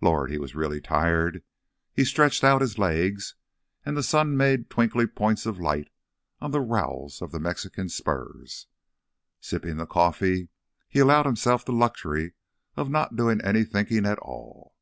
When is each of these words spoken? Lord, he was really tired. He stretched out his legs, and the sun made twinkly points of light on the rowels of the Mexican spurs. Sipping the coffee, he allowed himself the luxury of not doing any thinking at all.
Lord, 0.00 0.32
he 0.32 0.38
was 0.38 0.56
really 0.56 0.80
tired. 0.80 1.44
He 1.94 2.04
stretched 2.04 2.42
out 2.42 2.60
his 2.60 2.76
legs, 2.76 3.36
and 3.86 3.96
the 3.96 4.02
sun 4.02 4.36
made 4.36 4.68
twinkly 4.68 5.06
points 5.06 5.46
of 5.46 5.60
light 5.60 5.90
on 6.40 6.50
the 6.50 6.60
rowels 6.60 7.22
of 7.22 7.30
the 7.30 7.38
Mexican 7.38 7.88
spurs. 7.88 8.66
Sipping 9.40 9.76
the 9.76 9.86
coffee, 9.86 10.48
he 10.88 10.98
allowed 10.98 11.26
himself 11.26 11.64
the 11.64 11.72
luxury 11.72 12.32
of 12.76 12.90
not 12.90 13.14
doing 13.14 13.40
any 13.42 13.62
thinking 13.62 14.06
at 14.06 14.18
all. 14.18 14.74